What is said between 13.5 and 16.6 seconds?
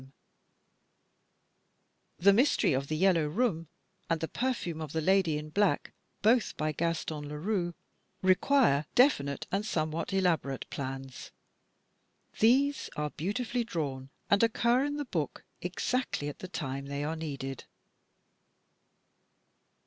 drawn, and occur in the book exactly at the